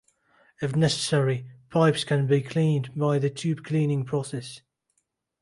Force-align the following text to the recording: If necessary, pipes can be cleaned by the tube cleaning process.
If 0.63 0.75
necessary, 0.75 1.45
pipes 1.69 2.03
can 2.05 2.25
be 2.25 2.41
cleaned 2.41 2.95
by 2.95 3.19
the 3.19 3.29
tube 3.29 3.63
cleaning 3.63 4.03
process. 4.03 4.61